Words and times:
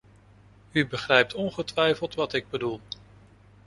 U 0.71 0.87
begrijpt 0.87 1.33
ongetwijfeld 1.33 2.15
wat 2.15 2.33
ik 2.33 2.49
bedoel. 2.49 2.81